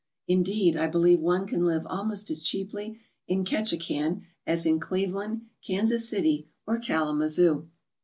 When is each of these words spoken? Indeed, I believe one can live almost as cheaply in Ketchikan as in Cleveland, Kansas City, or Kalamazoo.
Indeed, 0.27 0.77
I 0.77 0.87
believe 0.87 1.19
one 1.19 1.45
can 1.45 1.63
live 1.63 1.85
almost 1.85 2.31
as 2.31 2.41
cheaply 2.41 2.99
in 3.27 3.43
Ketchikan 3.45 4.23
as 4.47 4.65
in 4.65 4.79
Cleveland, 4.79 5.43
Kansas 5.63 6.09
City, 6.09 6.47
or 6.65 6.79
Kalamazoo. 6.79 7.69